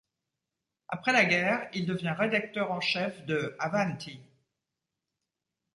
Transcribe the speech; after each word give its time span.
Après 0.87 1.13
la 1.13 1.25
guerre, 1.25 1.69
il 1.75 1.85
devient 1.85 2.15
rédacteur 2.17 2.71
en 2.71 2.79
chef 2.81 3.23
de 3.27 3.55
Avanti!. 3.59 4.19